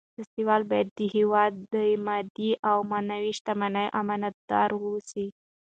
[0.17, 5.27] سیاستوال باید د هېواد د مادي او معنوي شتمنیو امانتدار اوسي.